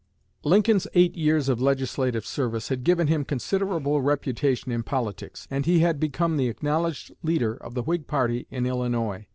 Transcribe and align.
Lincoln's 0.43 0.87
eight 0.95 1.15
years 1.15 1.47
of 1.47 1.61
legislative 1.61 2.25
service 2.25 2.69
had 2.69 2.83
given 2.83 3.05
him 3.05 3.23
considerable 3.23 4.01
reputation 4.01 4.71
in 4.71 4.81
politics, 4.81 5.47
and 5.51 5.67
he 5.67 5.81
had 5.81 5.99
become 5.99 6.37
the 6.37 6.49
acknowledged 6.49 7.11
leader 7.21 7.53
of 7.53 7.75
the 7.75 7.83
Whig 7.83 8.07
party 8.07 8.47
in 8.49 8.65
Illinois. 8.65 9.27